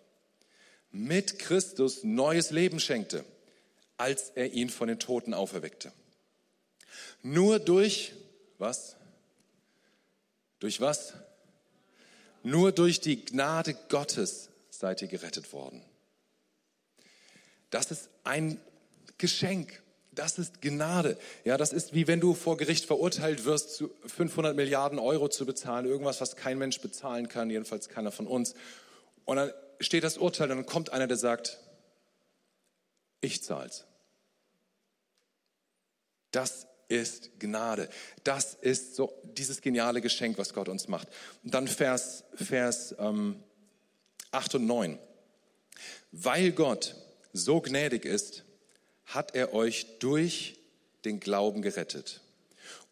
[0.93, 3.23] mit Christus neues Leben schenkte,
[3.99, 5.93] als er ihn von den Toten auferweckte.
[7.23, 8.15] Nur durch
[8.57, 8.97] was?
[10.59, 11.13] Durch was?
[12.43, 14.50] Nur durch die Gnade Gottes
[14.81, 15.83] seid ihr gerettet worden.
[17.69, 18.59] Das ist ein
[19.19, 19.83] Geschenk.
[20.13, 21.19] Das ist Gnade.
[21.45, 25.45] Ja, das ist wie wenn du vor Gericht verurteilt wirst, zu 500 Milliarden Euro zu
[25.47, 28.55] bezahlen, irgendwas, was kein Mensch bezahlen kann, jedenfalls keiner von uns.
[29.27, 31.61] Und dann steht das Urteil und dann kommt einer, der sagt,
[33.21, 33.85] ich zahl's.
[36.31, 37.89] Das ist Gnade.
[38.25, 41.09] Das ist so dieses geniale Geschenk, was Gott uns macht.
[41.45, 43.45] Und dann Vers, Vers ähm,
[44.31, 44.99] 8 und 9.
[46.13, 46.97] Weil Gott
[47.33, 48.45] so gnädig ist,
[49.07, 50.57] hat er euch durch
[51.05, 52.21] den Glauben gerettet.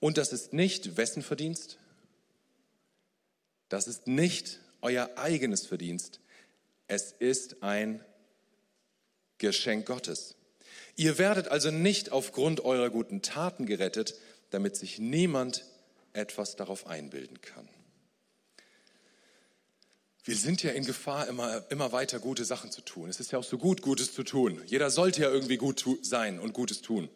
[0.01, 1.79] Und das ist nicht wessen Verdienst?
[3.69, 6.21] Das ist nicht euer eigenes Verdienst.
[6.87, 8.05] Es ist ein
[9.39, 10.37] Geschenk Gottes.
[10.97, 14.15] Ihr werdet also nicht aufgrund eurer guten Taten gerettet,
[14.51, 15.65] damit sich niemand
[16.13, 17.69] etwas darauf einbilden kann.
[20.29, 23.09] Wir sind ja in Gefahr, immer, immer weiter gute Sachen zu tun.
[23.09, 24.61] Es ist ja auch so gut, Gutes zu tun.
[24.67, 27.09] Jeder sollte ja irgendwie gut sein und Gutes tun.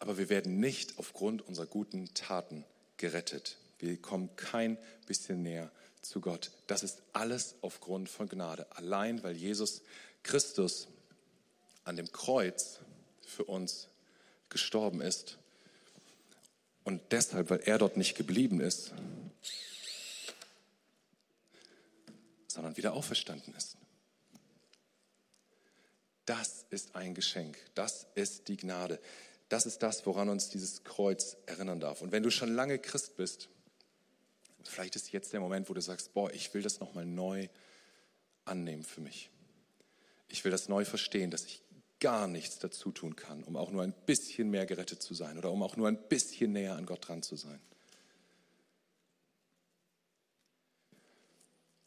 [0.00, 2.64] Aber wir werden nicht aufgrund unserer guten Taten
[2.96, 3.58] gerettet.
[3.78, 4.76] Wir kommen kein
[5.06, 5.70] bisschen näher
[6.02, 6.50] zu Gott.
[6.66, 8.66] Das ist alles aufgrund von Gnade.
[8.70, 9.82] Allein weil Jesus
[10.24, 10.88] Christus
[11.84, 12.80] an dem Kreuz
[13.24, 13.86] für uns
[14.48, 15.38] gestorben ist
[16.82, 18.92] und deshalb, weil er dort nicht geblieben ist,
[22.54, 23.76] sondern wieder auferstanden ist.
[26.24, 27.58] Das ist ein Geschenk.
[27.74, 28.98] Das ist die Gnade.
[29.50, 32.00] Das ist das, woran uns dieses Kreuz erinnern darf.
[32.00, 33.50] Und wenn du schon lange Christ bist,
[34.68, 37.48] Vielleicht ist jetzt der Moment, wo du sagst, boah, ich will das nochmal neu
[38.44, 39.30] annehmen für mich.
[40.28, 41.62] Ich will das neu verstehen, dass ich
[42.00, 45.50] gar nichts dazu tun kann, um auch nur ein bisschen mehr gerettet zu sein oder
[45.50, 47.60] um auch nur ein bisschen näher an Gott dran zu sein.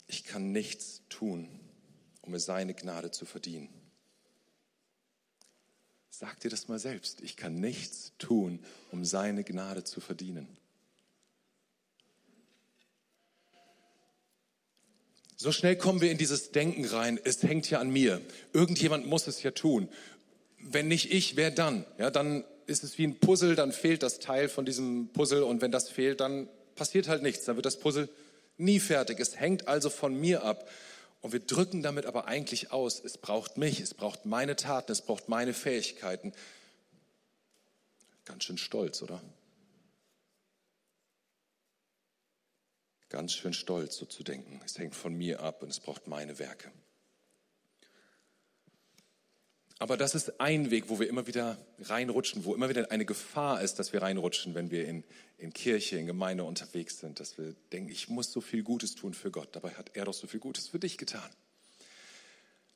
[0.08, 1.48] Ich kann nichts tun,
[2.22, 3.70] um mir seine Gnade zu verdienen.
[6.10, 7.22] Sag dir das mal selbst.
[7.22, 8.60] Ich kann nichts tun,
[8.92, 10.48] um seine Gnade zu verdienen.
[15.36, 18.20] So schnell kommen wir in dieses Denken rein, es hängt ja an mir.
[18.54, 19.88] Irgendjemand muss es ja tun.
[20.60, 21.86] Wenn nicht ich, wer dann?
[22.00, 25.62] Ja, dann ist es wie ein Puzzle, dann fehlt das Teil von diesem Puzzle und
[25.62, 28.10] wenn das fehlt, dann passiert halt nichts, dann wird das Puzzle
[28.58, 29.20] nie fertig.
[29.20, 30.70] Es hängt also von mir ab.
[31.22, 35.02] Und wir drücken damit aber eigentlich aus, es braucht mich, es braucht meine Taten, es
[35.02, 36.32] braucht meine Fähigkeiten.
[38.26, 39.22] Ganz schön stolz, oder?
[43.10, 44.62] Ganz schön stolz, so zu denken.
[44.66, 46.72] Es hängt von mir ab und es braucht meine Werke.
[49.80, 53.62] Aber das ist ein Weg, wo wir immer wieder reinrutschen, wo immer wieder eine Gefahr
[53.62, 55.04] ist, dass wir reinrutschen, wenn wir in,
[55.38, 59.14] in Kirche, in Gemeinde unterwegs sind, dass wir denken, ich muss so viel Gutes tun
[59.14, 59.50] für Gott.
[59.52, 61.30] Dabei hat er doch so viel Gutes für dich getan.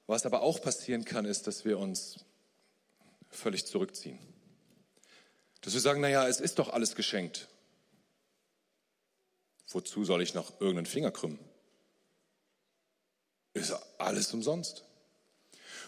[0.06, 2.20] Was aber auch passieren kann, ist, dass wir uns
[3.30, 4.20] völlig zurückziehen.
[5.62, 7.48] Dass wir sagen, naja, es ist doch alles geschenkt.
[9.70, 11.40] Wozu soll ich noch irgendeinen Finger krümmen?
[13.54, 14.84] Ist alles umsonst.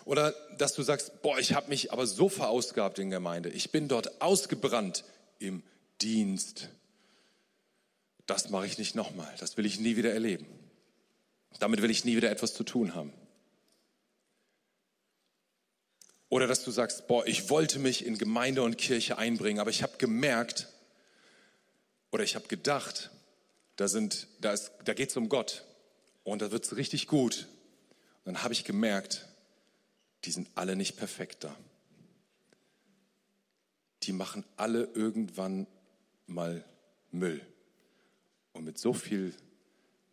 [0.05, 3.49] Oder dass du sagst, boah, ich habe mich aber so verausgabt in Gemeinde.
[3.49, 5.03] Ich bin dort ausgebrannt
[5.39, 5.63] im
[6.01, 6.69] Dienst.
[8.25, 9.33] Das mache ich nicht nochmal.
[9.39, 10.45] Das will ich nie wieder erleben.
[11.59, 13.13] Damit will ich nie wieder etwas zu tun haben.
[16.29, 19.83] Oder dass du sagst, boah, ich wollte mich in Gemeinde und Kirche einbringen, aber ich
[19.83, 20.67] habe gemerkt
[22.11, 23.11] oder ich habe gedacht,
[23.75, 23.87] da,
[24.41, 25.63] da, da geht es um Gott
[26.23, 27.47] und da wird es richtig gut.
[28.25, 29.27] Und dann habe ich gemerkt,
[30.25, 31.55] die sind alle nicht perfekt da.
[34.03, 35.67] Die machen alle irgendwann
[36.27, 36.63] mal
[37.11, 37.45] Müll.
[38.53, 39.33] Und mit so viel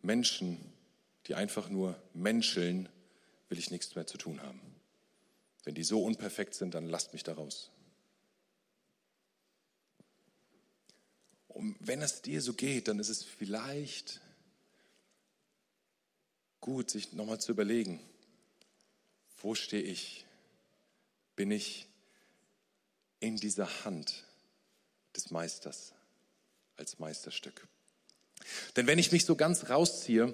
[0.01, 0.57] Menschen,
[1.27, 2.89] die einfach nur menscheln,
[3.49, 4.61] will ich nichts mehr zu tun haben.
[5.63, 7.69] Wenn die so unperfekt sind, dann lasst mich da raus.
[11.49, 14.21] Und wenn es dir so geht, dann ist es vielleicht
[16.61, 17.99] gut, sich nochmal zu überlegen,
[19.41, 20.25] wo stehe ich?
[21.35, 21.87] Bin ich
[23.19, 24.25] in dieser Hand
[25.15, 25.93] des Meisters
[26.77, 27.67] als Meisterstück?
[28.75, 30.33] Denn wenn ich mich so ganz rausziehe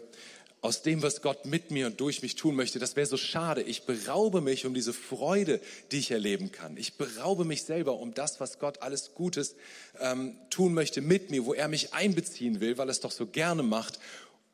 [0.61, 3.61] aus dem, was Gott mit mir und durch mich tun möchte, das wäre so schade.
[3.61, 6.77] Ich beraube mich um diese Freude, die ich erleben kann.
[6.77, 9.55] Ich beraube mich selber um das, was Gott alles Gutes
[9.99, 13.27] ähm, tun möchte mit mir, wo er mich einbeziehen will, weil er es doch so
[13.27, 13.99] gerne macht.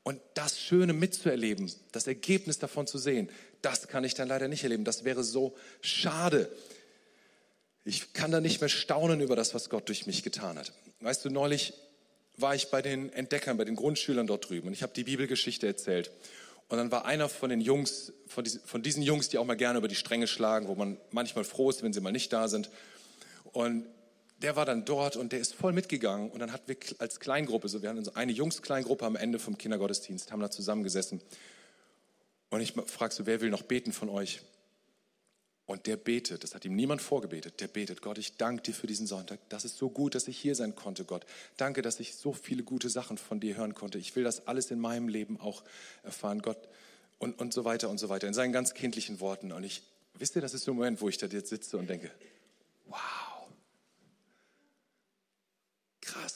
[0.03, 3.29] Und das Schöne mitzuerleben, das Ergebnis davon zu sehen,
[3.61, 4.83] das kann ich dann leider nicht erleben.
[4.83, 6.51] Das wäre so schade.
[7.85, 10.73] Ich kann da nicht mehr staunen über das, was Gott durch mich getan hat.
[10.99, 11.73] Weißt du, neulich
[12.35, 15.67] war ich bei den Entdeckern, bei den Grundschülern dort drüben und ich habe die Bibelgeschichte
[15.67, 16.11] erzählt.
[16.67, 19.55] Und dann war einer von den Jungs, von diesen, von diesen Jungs, die auch mal
[19.55, 22.47] gerne über die Stränge schlagen, wo man manchmal froh ist, wenn sie mal nicht da
[22.47, 22.69] sind.
[23.51, 23.85] Und
[24.43, 26.29] der war dann dort und der ist voll mitgegangen.
[26.29, 29.57] Und dann hatten wir als Kleingruppe, so wir hatten so eine Jungskleingruppe am Ende vom
[29.57, 31.21] Kindergottesdienst, haben da zusammengesessen.
[32.49, 34.41] Und ich frage so, wer will noch beten von euch?
[35.65, 38.85] Und der betet, das hat ihm niemand vorgebetet, der betet, Gott, ich danke dir für
[38.85, 39.39] diesen Sonntag.
[39.47, 41.25] Das ist so gut, dass ich hier sein konnte, Gott.
[41.55, 43.97] Danke, dass ich so viele gute Sachen von dir hören konnte.
[43.97, 45.63] Ich will das alles in meinem Leben auch
[46.03, 46.67] erfahren, Gott.
[47.17, 49.53] Und, und so weiter und so weiter, in seinen ganz kindlichen Worten.
[49.53, 49.83] Und ich,
[50.15, 52.11] wisst ihr, das ist so ein Moment, wo ich da jetzt sitze und denke,
[52.87, 53.22] wow,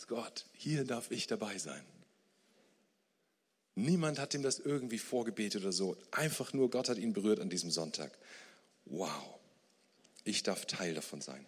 [0.07, 1.83] Gott, hier darf ich dabei sein.
[3.75, 5.97] Niemand hat ihm das irgendwie vorgebetet oder so.
[6.11, 8.11] Einfach nur Gott hat ihn berührt an diesem Sonntag
[8.89, 9.39] wow,
[10.23, 11.45] ich darf Teil davon sein.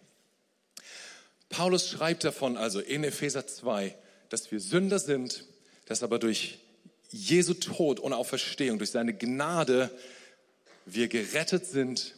[1.48, 3.96] Paulus schreibt davon also in Epheser 2,
[4.28, 5.44] dass wir Sünder sind,
[5.86, 6.58] dass aber durch
[7.10, 9.90] Jesu Tod und Auferstehung, durch seine Gnade
[10.86, 12.14] wir gerettet sind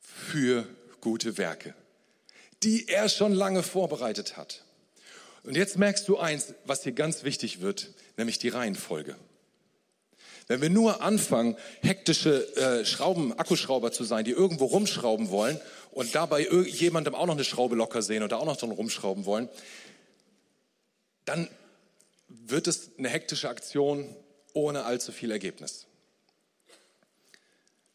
[0.00, 0.68] für
[1.00, 1.74] gute Werke,
[2.62, 4.64] die er schon lange vorbereitet hat.
[5.44, 9.16] Und jetzt merkst du eins, was hier ganz wichtig wird, nämlich die Reihenfolge.
[10.48, 16.14] Wenn wir nur anfangen, hektische äh, Schrauben, Akkuschrauber zu sein, die irgendwo rumschrauben wollen und
[16.14, 19.48] dabei jemandem auch noch eine Schraube locker sehen oder auch noch dran rumschrauben wollen,
[21.26, 21.48] dann
[22.28, 24.14] wird es eine hektische Aktion
[24.54, 25.86] ohne allzu viel Ergebnis.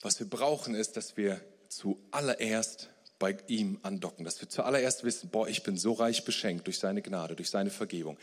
[0.02, 2.90] Was wir brauchen ist, dass wir zuallererst
[3.24, 7.02] bei ihm andocken, dass wir zuallererst wissen, boah, ich bin so reich beschenkt durch seine
[7.02, 8.18] Gnade, durch seine Vergebung.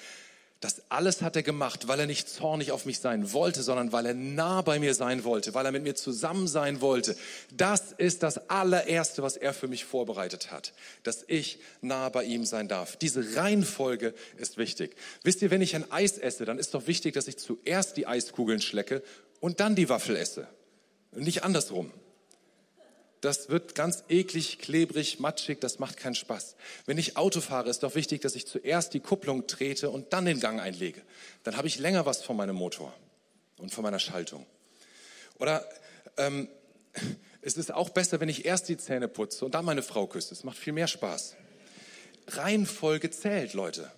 [0.60, 4.04] Das alles hat er gemacht, weil er nicht zornig auf mich sein wollte, sondern weil
[4.04, 7.16] er nah bei mir sein wollte, weil er mit mir zusammen sein wollte.
[7.50, 12.44] Das ist das allererste, was er für mich vorbereitet hat, dass ich nah bei ihm
[12.44, 12.96] sein darf.
[12.96, 14.96] Diese Reihenfolge ist wichtig.
[15.22, 18.06] Wisst ihr, wenn ich ein Eis esse, dann ist doch wichtig, dass ich zuerst die
[18.06, 19.02] Eiskugeln schlecke
[19.40, 20.46] und dann die Waffel esse.
[21.12, 21.90] nicht andersrum
[23.20, 26.56] das wird ganz eklig, klebrig, matschig, das macht keinen Spaß.
[26.86, 30.24] Wenn ich Auto fahre, ist doch wichtig, dass ich zuerst die Kupplung trete und dann
[30.24, 31.02] den Gang einlege.
[31.42, 32.94] Dann habe ich länger was von meinem Motor
[33.58, 34.46] und von meiner Schaltung.
[35.38, 35.68] Oder
[36.16, 36.48] ähm,
[37.42, 40.32] es ist auch besser, wenn ich erst die Zähne putze und dann meine Frau küsse.
[40.32, 41.36] Es macht viel mehr Spaß.
[42.26, 43.90] Reihenfolge zählt, Leute.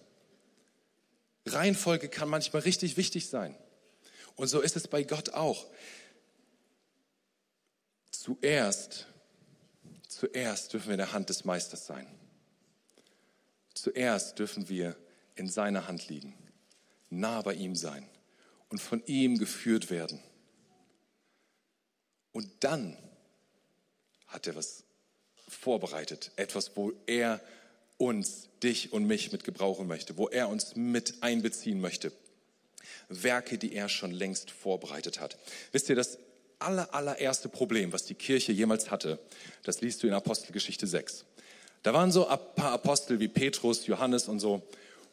[1.46, 3.56] Reihenfolge kann manchmal richtig wichtig sein.
[4.36, 5.66] Und so ist es bei Gott auch.
[8.10, 9.06] Zuerst
[10.12, 12.06] Zuerst dürfen wir in der Hand des Meisters sein.
[13.72, 14.94] Zuerst dürfen wir
[15.36, 16.34] in seiner Hand liegen,
[17.08, 18.06] nah bei ihm sein
[18.68, 20.22] und von ihm geführt werden.
[22.32, 22.98] Und dann
[24.26, 24.84] hat er was
[25.48, 27.40] vorbereitet, etwas, wo er
[27.96, 32.12] uns, dich und mich mit gebrauchen möchte, wo er uns mit einbeziehen möchte.
[33.08, 35.38] Werke, die er schon längst vorbereitet hat.
[35.72, 36.18] Wisst ihr, das
[36.64, 39.18] aller, allererste Problem, was die Kirche jemals hatte,
[39.62, 41.24] das liest du in Apostelgeschichte 6.
[41.82, 44.62] Da waren so ein paar Apostel wie Petrus, Johannes und so,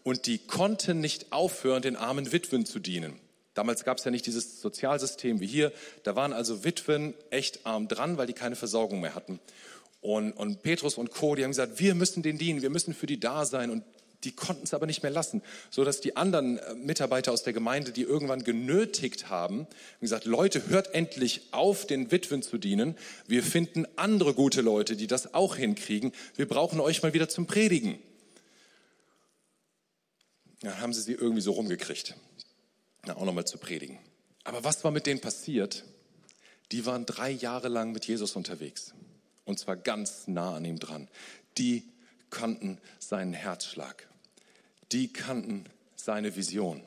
[0.03, 3.19] und die konnten nicht aufhören, den armen Witwen zu dienen.
[3.53, 5.73] Damals gab es ja nicht dieses Sozialsystem wie hier.
[6.03, 9.39] Da waren also Witwen echt arm dran, weil die keine Versorgung mehr hatten.
[10.01, 13.05] Und, und Petrus und Co., die haben gesagt, wir müssen denen dienen, wir müssen für
[13.05, 13.69] die da sein.
[13.69, 13.83] Und
[14.23, 17.53] Die konnten es aber nicht mehr lassen, so dass die anderen äh, Mitarbeiter aus der
[17.53, 19.65] Gemeinde, die irgendwann genötigt haben,
[20.01, 22.97] gesagt, Leute, hört endlich auf, den Witwen zu dienen.
[23.27, 26.11] Wir finden andere gute Leute, die das auch hinkriegen.
[26.35, 27.97] Wir brauchen euch mal wieder zum Predigen.
[30.61, 32.15] Dann haben sie sie irgendwie so rumgekriegt,
[33.05, 33.97] Na, auch nochmal zu predigen.
[34.43, 35.85] Aber was war mit denen passiert?
[36.73, 38.93] Die waren drei Jahre lang mit Jesus unterwegs
[39.45, 41.07] und zwar ganz nah an ihm dran.
[41.57, 41.83] Die
[42.29, 44.08] kannten seinen Herzschlag.
[44.91, 46.81] Die kannten seine Vision.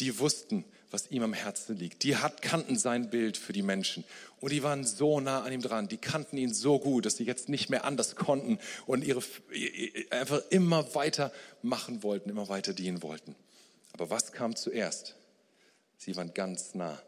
[0.00, 2.02] Die wussten, was ihm am Herzen liegt.
[2.02, 4.04] Die hat, kannten sein Bild für die Menschen.
[4.40, 5.88] Und die waren so nah an ihm dran.
[5.88, 9.22] Die kannten ihn so gut, dass sie jetzt nicht mehr anders konnten und ihre,
[10.10, 13.36] einfach immer weiter machen wollten, immer weiter dienen wollten.
[13.92, 15.16] Aber was kam zuerst?
[15.96, 17.00] Sie waren ganz nah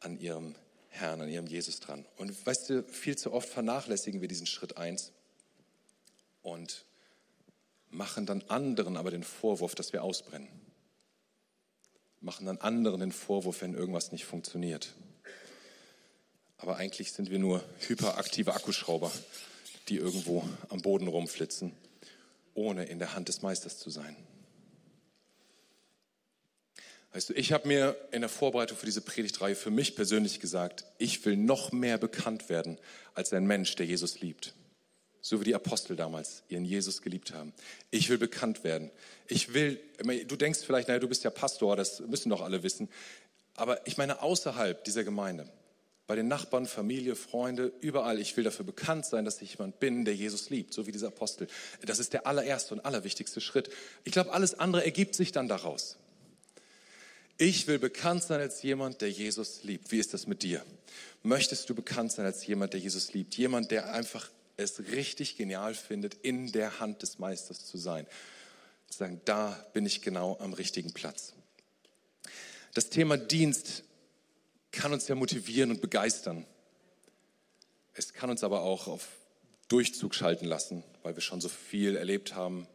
[0.00, 0.54] an ihrem
[0.88, 2.06] Herrn, an ihrem Jesus dran.
[2.16, 5.12] Und weißt du, viel zu oft vernachlässigen wir diesen Schritt eins
[6.42, 6.84] und
[7.90, 10.48] machen dann anderen aber den Vorwurf, dass wir ausbrennen.
[12.20, 14.94] Machen dann anderen den Vorwurf, wenn irgendwas nicht funktioniert.
[16.56, 19.12] Aber eigentlich sind wir nur hyperaktive Akkuschrauber,
[19.88, 21.72] die irgendwo am Boden rumflitzen,
[22.54, 24.16] ohne in der Hand des Meisters zu sein.
[27.12, 30.84] Weißt du, ich habe mir in der Vorbereitung für diese Predigtreihe für mich persönlich gesagt,
[30.98, 32.78] ich will noch mehr bekannt werden
[33.14, 34.54] als ein Mensch, der Jesus liebt.
[35.20, 37.52] So wie die Apostel damals ihren Jesus geliebt haben.
[37.90, 38.90] Ich will bekannt werden.
[39.26, 39.80] Ich will,
[40.26, 42.88] du denkst vielleicht, naja, du bist ja Pastor, das müssen doch alle wissen.
[43.54, 45.48] Aber ich meine, außerhalb dieser Gemeinde,
[46.06, 50.06] bei den Nachbarn, Familie, Freunde, überall, ich will dafür bekannt sein, dass ich jemand bin,
[50.06, 51.48] der Jesus liebt, so wie dieser Apostel.
[51.84, 53.68] Das ist der allererste und allerwichtigste Schritt.
[54.04, 55.98] Ich glaube, alles andere ergibt sich dann daraus.
[57.36, 59.92] Ich will bekannt sein als jemand, der Jesus liebt.
[59.92, 60.64] Wie ist das mit dir?
[61.22, 63.36] Möchtest du bekannt sein als jemand, der Jesus liebt?
[63.36, 68.06] Jemand, der einfach es richtig genial findet, in der Hand des Meisters zu sein.
[68.88, 71.32] Zu sagen, da bin ich genau am richtigen Platz.
[72.74, 73.84] Das Thema Dienst
[74.72, 76.44] kann uns ja motivieren und begeistern.
[77.94, 79.08] Es kann uns aber auch auf
[79.68, 82.66] Durchzug schalten lassen, weil wir schon so viel erlebt haben,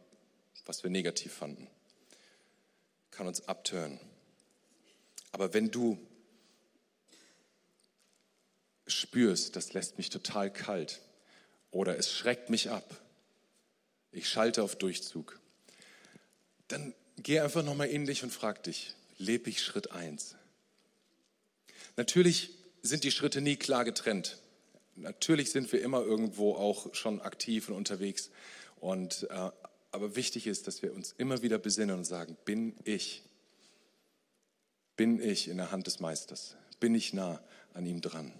[0.64, 1.68] was wir negativ fanden.
[3.10, 4.00] Kann uns abtören.
[5.32, 5.98] Aber wenn du
[8.86, 11.00] spürst, das lässt mich total kalt
[11.74, 13.00] oder es schreckt mich ab,
[14.12, 15.38] ich schalte auf Durchzug,
[16.68, 20.36] dann geh einfach nochmal in dich und frag dich, lebe ich Schritt 1?
[21.96, 22.50] Natürlich
[22.82, 24.38] sind die Schritte nie klar getrennt.
[24.96, 28.30] Natürlich sind wir immer irgendwo auch schon aktiv und unterwegs.
[28.76, 29.50] Und, äh,
[29.90, 33.22] aber wichtig ist, dass wir uns immer wieder besinnen und sagen, bin ich
[34.96, 36.56] bin ich in der Hand des Meisters?
[36.78, 38.32] Bin ich nah an ihm dran?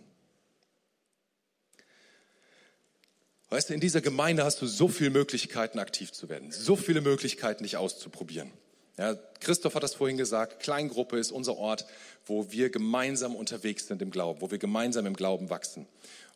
[3.50, 7.00] Weißt du, in dieser Gemeinde hast du so viele Möglichkeiten, aktiv zu werden, so viele
[7.00, 8.50] Möglichkeiten, dich auszuprobieren.
[8.96, 11.84] Ja, Christoph hat das vorhin gesagt, Kleingruppe ist unser Ort,
[12.26, 15.86] wo wir gemeinsam unterwegs sind im Glauben, wo wir gemeinsam im Glauben wachsen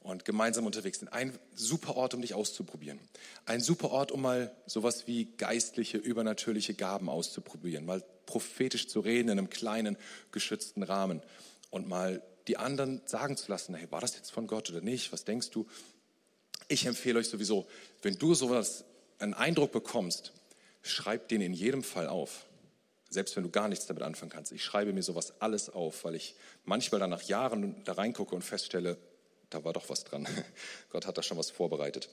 [0.03, 1.13] und gemeinsam unterwegs sind.
[1.13, 2.99] Ein super Ort, um dich auszuprobieren.
[3.47, 9.29] Ein super Ort, um mal sowas wie geistliche, übernatürliche Gaben auszuprobieren, mal prophetisch zu reden
[9.29, 9.97] in einem kleinen,
[10.33, 11.23] geschützten Rahmen
[11.71, 15.13] und mal die anderen sagen zu lassen, hey, war das jetzt von Gott oder nicht?
[15.13, 15.67] Was denkst du?
[16.69, 17.67] Ich empfehle euch sowieso,
[18.03, 18.85] wenn du sowas,
[19.19, 20.33] einen Eindruck bekommst,
[20.83, 22.47] schreib den in jedem Fall auf.
[23.11, 24.53] Selbst wenn du gar nichts damit anfangen kannst.
[24.53, 28.43] Ich schreibe mir sowas alles auf, weil ich manchmal dann nach Jahren da reingucke und
[28.43, 28.99] feststelle,
[29.49, 30.29] da war doch was dran.
[30.91, 32.11] Gott hat da schon was vorbereitet.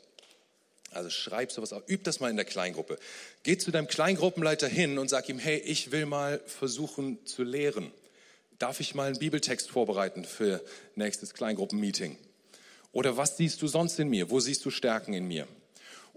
[0.92, 2.98] Also schreib sowas auf, üb das mal in der Kleingruppe.
[3.44, 7.92] Geh zu deinem Kleingruppenleiter hin und sag ihm, hey, ich will mal versuchen zu lehren.
[8.58, 10.64] Darf ich mal einen Bibeltext vorbereiten für
[10.96, 12.18] nächstes Kleingruppenmeeting?
[12.96, 14.30] Oder was siehst du sonst in mir?
[14.30, 15.50] Wo siehst du Stärken in mir?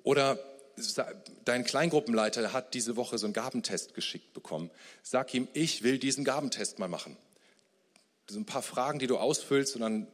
[0.05, 0.39] Oder
[1.45, 4.71] dein Kleingruppenleiter hat diese Woche so einen Gabentest geschickt bekommen.
[5.03, 7.17] Sag ihm, ich will diesen Gabentest mal machen.
[8.27, 10.07] Das sind ein paar Fragen, die du ausfüllst und dann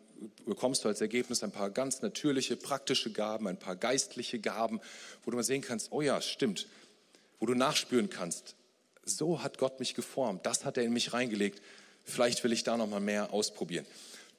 [0.47, 4.81] bekommst du als Ergebnis ein paar ganz natürliche, praktische Gaben, ein paar geistliche Gaben,
[5.23, 6.67] wo du mal sehen kannst, oh ja, stimmt,
[7.41, 8.55] wo du nachspüren kannst,
[9.05, 11.61] so hat Gott mich geformt, das hat er in mich reingelegt,
[12.05, 13.85] vielleicht will ich da noch mal mehr ausprobieren.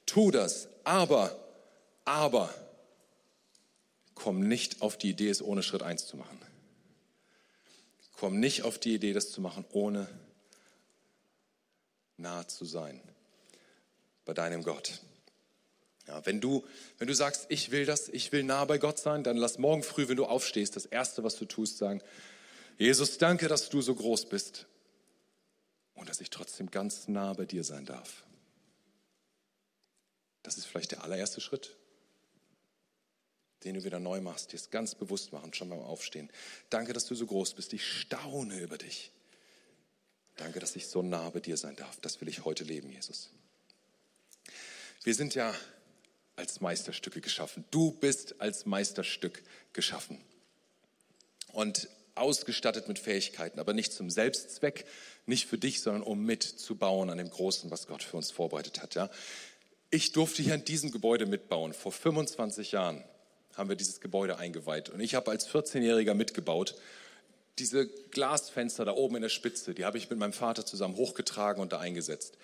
[0.06, 1.45] Tu das, aber,
[2.06, 2.54] aber,
[4.14, 6.40] komm nicht auf die Idee, es ohne Schritt 1 zu machen.
[8.12, 10.08] Komm nicht auf die Idee, das zu machen, ohne
[12.16, 13.02] nah zu sein
[14.24, 15.00] bei deinem Gott.
[16.06, 16.64] Ja, wenn, du,
[16.98, 19.82] wenn du sagst, ich will das, ich will nah bei Gott sein, dann lass morgen
[19.82, 22.00] früh, wenn du aufstehst, das Erste, was du tust, sagen,
[22.78, 24.66] Jesus, danke, dass du so groß bist
[25.94, 28.24] und dass ich trotzdem ganz nah bei dir sein darf.
[30.42, 31.76] Das ist vielleicht der allererste Schritt.
[33.64, 36.30] Den du wieder neu machst, dir es ganz bewusst machen, schon beim Aufstehen.
[36.70, 37.72] Danke, dass du so groß bist.
[37.72, 39.10] Ich staune über dich.
[40.36, 41.98] Danke, dass ich so nah bei dir sein darf.
[42.00, 43.30] Das will ich heute leben, Jesus.
[45.02, 45.54] Wir sind ja
[46.36, 47.64] als Meisterstücke geschaffen.
[47.70, 49.42] Du bist als Meisterstück
[49.72, 50.20] geschaffen.
[51.52, 54.86] Und ausgestattet mit Fähigkeiten, aber nicht zum Selbstzweck,
[55.26, 58.94] nicht für dich, sondern um mitzubauen an dem Großen, was Gott für uns vorbereitet hat.
[58.94, 59.10] Ja?
[59.90, 61.72] Ich durfte hier in diesem Gebäude mitbauen.
[61.72, 63.04] Vor 25 Jahren
[63.56, 64.90] haben wir dieses Gebäude eingeweiht.
[64.90, 66.74] Und ich habe als 14-Jähriger mitgebaut.
[67.58, 71.62] Diese Glasfenster da oben in der Spitze, die habe ich mit meinem Vater zusammen hochgetragen
[71.62, 72.36] und da eingesetzt.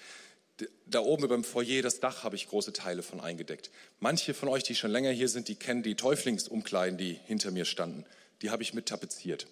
[0.86, 3.70] Da oben beim Foyer, das Dach, habe ich große Teile von eingedeckt.
[4.00, 7.64] Manche von euch, die schon länger hier sind, die kennen die Täuflingsumkleiden, die hinter mir
[7.64, 8.04] standen.
[8.40, 9.46] Die habe ich mit tapeziert.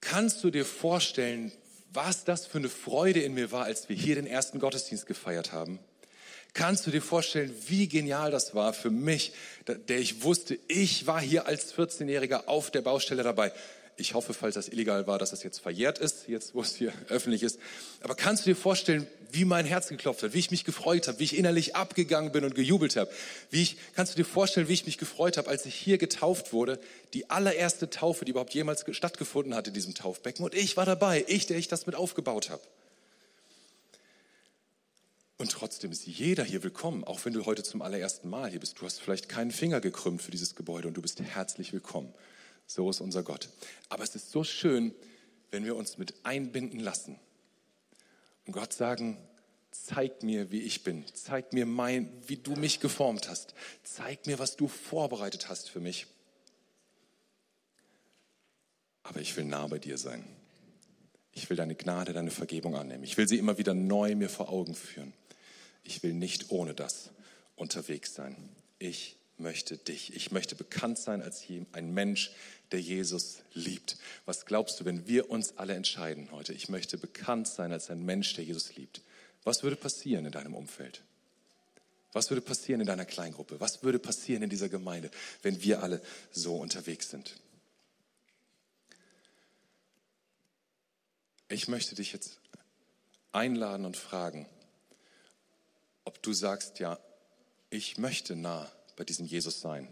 [0.00, 1.52] Kannst du dir vorstellen,
[1.92, 5.52] was das für eine Freude in mir war, als wir hier den ersten Gottesdienst gefeiert
[5.52, 5.78] haben?
[6.56, 9.34] Kannst du dir vorstellen, wie genial das war für mich,
[9.88, 13.52] der ich wusste, ich war hier als 14-Jähriger auf der Baustelle dabei.
[13.98, 16.94] Ich hoffe, falls das illegal war, dass das jetzt verjährt ist, jetzt wo es hier
[17.10, 17.60] öffentlich ist.
[18.00, 21.18] Aber kannst du dir vorstellen, wie mein Herz geklopft hat, wie ich mich gefreut habe,
[21.18, 23.10] wie ich innerlich abgegangen bin und gejubelt habe?
[23.50, 26.54] Wie ich, kannst du dir vorstellen, wie ich mich gefreut habe, als ich hier getauft
[26.54, 26.80] wurde?
[27.12, 30.42] Die allererste Taufe, die überhaupt jemals stattgefunden hat in diesem Taufbecken.
[30.42, 32.62] Und ich war dabei, ich, der ich das mit aufgebaut habe.
[35.38, 38.80] Und trotzdem ist jeder hier willkommen, auch wenn du heute zum allerersten Mal hier bist.
[38.80, 42.12] Du hast vielleicht keinen Finger gekrümmt für dieses Gebäude und du bist herzlich willkommen.
[42.66, 43.50] So ist unser Gott.
[43.90, 44.94] Aber es ist so schön,
[45.50, 47.18] wenn wir uns mit einbinden lassen
[48.46, 49.18] und Gott sagen,
[49.70, 51.04] zeig mir, wie ich bin.
[51.12, 53.54] Zeig mir, mein, wie du mich geformt hast.
[53.82, 56.06] Zeig mir, was du vorbereitet hast für mich.
[59.02, 60.24] Aber ich will nah bei dir sein.
[61.32, 63.04] Ich will deine Gnade, deine Vergebung annehmen.
[63.04, 65.12] Ich will sie immer wieder neu mir vor Augen führen.
[65.86, 67.10] Ich will nicht ohne das
[67.54, 68.36] unterwegs sein.
[68.78, 70.14] Ich möchte dich.
[70.14, 72.32] Ich möchte bekannt sein als ein Mensch,
[72.72, 73.96] der Jesus liebt.
[74.24, 78.04] Was glaubst du, wenn wir uns alle entscheiden heute, ich möchte bekannt sein als ein
[78.04, 79.02] Mensch, der Jesus liebt?
[79.44, 81.02] Was würde passieren in deinem Umfeld?
[82.12, 83.60] Was würde passieren in deiner Kleingruppe?
[83.60, 85.10] Was würde passieren in dieser Gemeinde,
[85.42, 87.38] wenn wir alle so unterwegs sind?
[91.48, 92.40] Ich möchte dich jetzt
[93.32, 94.48] einladen und fragen,
[96.06, 96.98] ob du sagst, ja,
[97.68, 99.86] ich möchte nah bei diesem Jesus sein,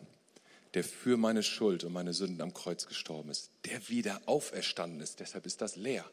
[0.73, 5.21] der für meine Schuld und meine Sünden am Kreuz gestorben ist, der wieder auferstanden ist.
[5.21, 6.09] Deshalb ist das leer.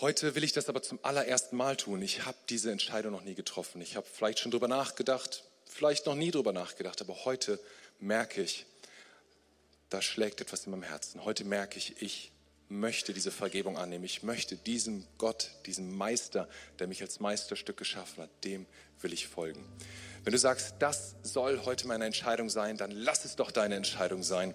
[0.00, 2.02] Heute will ich das aber zum allerersten Mal tun.
[2.02, 3.80] Ich habe diese Entscheidung noch nie getroffen.
[3.80, 7.58] Ich habe vielleicht schon drüber nachgedacht, vielleicht noch nie drüber nachgedacht, aber heute
[7.98, 8.66] merke ich,
[9.88, 11.24] da schlägt etwas in meinem Herzen.
[11.24, 12.30] Heute merke ich, ich
[12.68, 14.04] möchte diese Vergebung annehmen.
[14.04, 16.48] Ich möchte diesem Gott, diesem Meister,
[16.78, 18.66] der mich als Meisterstück geschaffen hat, dem
[19.00, 19.64] will ich folgen.
[20.24, 24.22] Wenn du sagst, das soll heute meine Entscheidung sein, dann lass es doch deine Entscheidung
[24.22, 24.54] sein,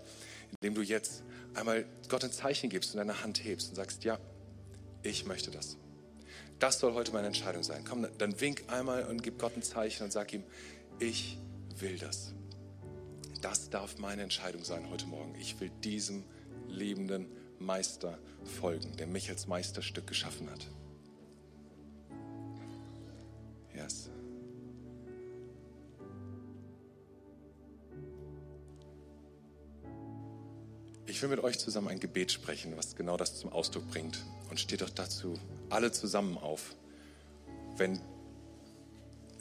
[0.59, 4.20] indem du jetzt einmal Gott ein Zeichen gibst und deine Hand hebst und sagst, ja,
[5.03, 5.78] ich möchte das.
[6.59, 7.84] Das soll heute meine Entscheidung sein.
[7.88, 10.43] Komm, dann wink einmal und gib Gott ein Zeichen und sag ihm,
[10.99, 11.38] ich
[11.80, 12.34] will das.
[13.41, 15.34] Das darf meine Entscheidung sein heute Morgen.
[15.39, 16.24] Ich will diesem
[16.68, 17.28] liebenden
[17.62, 20.68] Meister folgen, der mich als Meisterstück geschaffen hat.
[23.74, 24.09] Yes.
[31.05, 34.24] Ich will mit euch zusammen ein Gebet sprechen, was genau das zum Ausdruck bringt.
[34.49, 35.39] Und steht doch dazu
[35.70, 36.76] alle zusammen auf.
[37.78, 37.99] Wenn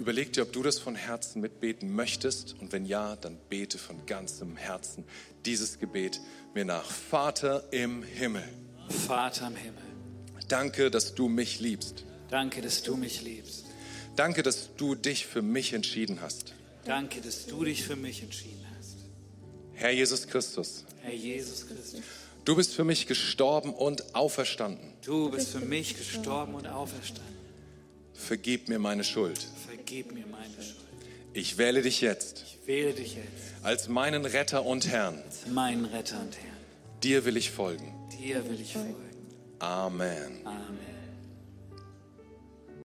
[0.00, 4.06] Überleg dir, ob du das von Herzen mitbeten möchtest und wenn ja, dann bete von
[4.06, 5.04] ganzem Herzen
[5.44, 6.22] dieses Gebet
[6.54, 6.90] mir nach.
[6.90, 8.42] Vater im Himmel.
[9.06, 9.82] Vater im Himmel.
[10.48, 12.06] Danke, dass du mich liebst.
[12.30, 13.66] Danke, dass du mich liebst.
[14.16, 16.54] Danke, dass du dich für mich entschieden hast.
[16.86, 18.96] Danke, dass du dich für mich entschieden hast.
[19.74, 20.86] Herr Jesus Christus.
[21.02, 22.00] Herr Jesus Christus.
[22.46, 24.94] Du bist für mich gestorben und auferstanden.
[25.04, 27.38] Du bist für mich gestorben und auferstanden.
[28.14, 29.46] Vergib mir meine Schuld.
[29.90, 30.76] Vergib mir meine Schuld.
[31.32, 35.20] Ich wähle dich jetzt Ich wähle dich jetzt als meinen Retter und Herrn.
[35.26, 36.56] als meinen Retter und Herrn.
[37.02, 37.92] Dir will ich folgen.
[38.16, 38.94] Dir will ich folgen.
[39.58, 40.46] Amen.
[40.46, 40.89] Amen.